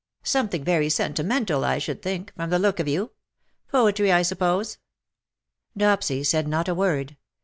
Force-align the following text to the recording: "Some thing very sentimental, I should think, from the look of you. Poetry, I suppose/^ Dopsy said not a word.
"Some 0.23 0.49
thing 0.49 0.63
very 0.63 0.89
sentimental, 0.89 1.63
I 1.63 1.77
should 1.77 2.01
think, 2.01 2.33
from 2.35 2.49
the 2.49 2.57
look 2.57 2.79
of 2.79 2.87
you. 2.87 3.11
Poetry, 3.67 4.11
I 4.11 4.21
suppose/^ 4.21 4.79
Dopsy 5.77 6.23
said 6.25 6.47
not 6.47 6.67
a 6.67 6.73
word. 6.73 7.17